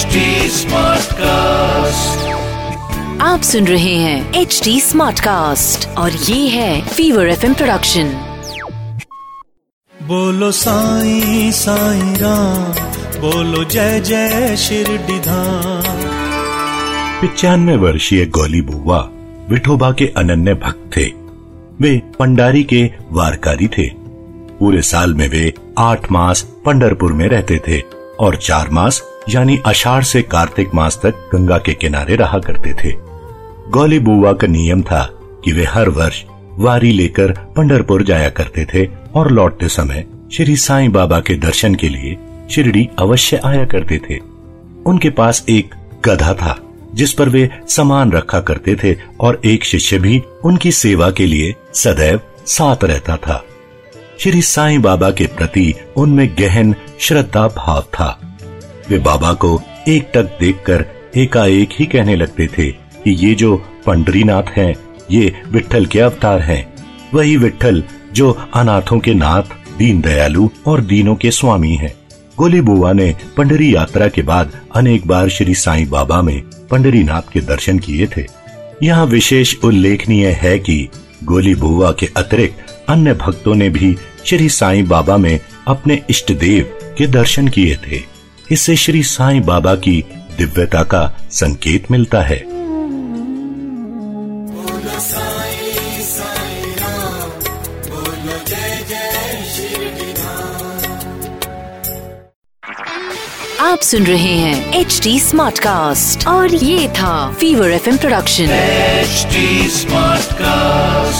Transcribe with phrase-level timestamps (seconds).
[0.00, 0.18] HD
[0.50, 2.20] Smartcast.
[3.20, 8.04] आप सुन रहे हैं एच डी स्मार्ट कास्ट और ये है फीवर एफ़ प्रोडक्शन
[10.02, 12.72] बोलो साईं साईं राम
[13.20, 16.00] बोलो जय जय शिरडी धाम
[17.20, 19.08] पिचानवे वर्षीय गौली बुआ
[19.48, 21.04] विठोबा के अनन्य भक्त थे।
[21.80, 23.88] वे पंडारी के वारकारी थे।
[24.60, 30.02] पूरे साल में वे आठ मास पंडरपुर में रहते थे। और चार मास, यानी अषाढ़
[30.02, 32.92] से कार्तिक मास तक गंगा के किनारे रहा करते थे।
[33.70, 35.02] गौली बुआ का नियम था
[35.44, 36.22] कि वे हर वर्ष
[36.58, 41.88] वारी लेकर पंडरपुर जाया करते थे और लौटते समय श्री साईं बाबा के दर्शन के
[41.88, 42.16] लिए
[42.50, 44.18] शिरडी अवश्य आया करते थे।
[44.86, 46.56] उनके पास एक गधा था,
[46.94, 51.54] जिस पर वे सामान रखा करते थे और एक शिष्य भी उनकी सेवा के लिए
[51.74, 53.44] सदैव साथ रहता था।
[54.20, 58.08] श्री साईं बाबा के प्रति उनमें गहन श्रद्धा भाव था
[58.90, 60.84] वे बाबा को एक टक देखकर
[61.16, 62.70] एकाएक ही कहने लगते थे
[63.04, 64.74] कि ये जो पंडरीनाथ हैं,
[65.10, 66.64] ये विठल के अवतार हैं।
[67.14, 71.92] वही विठल जो अनाथों के नाथ दीन दयालु और दीनों के स्वामी हैं।
[72.38, 77.40] गोली बुआ ने पंडरी यात्रा के बाद अनेक बार श्री साईं बाबा में पंडरीनाथ के
[77.40, 78.26] दर्शन किए थे
[78.82, 80.88] यहाँ विशेष उल्लेखनीय है कि
[81.24, 86.78] गोली बुआ के अतिरिक्त अन्य भक्तों ने भी श्री साईं बाबा में अपने इष्ट देव
[86.98, 88.00] के दर्शन किए थे।
[88.50, 90.04] इससे श्री साईं बाबा की
[90.38, 92.38] दिव्यता का संकेत मिलता है।
[103.60, 108.44] आप सुन रहे हैं एच डी स्मार्ट कास्ट और ये था fever F M production
[108.44, 111.19] HD smart Smartcast.